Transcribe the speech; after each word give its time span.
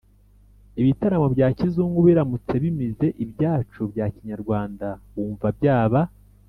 ibitaramo 0.81 1.27
bya 1.35 1.47
kizungu 1.57 1.99
biramutse 2.07 2.53
bimize 2.63 3.07
ibyacu 3.23 3.81
bya 3.91 4.05
kinyarwanda 4.13 4.87
wumva 5.13 5.47
byaba 5.59 6.01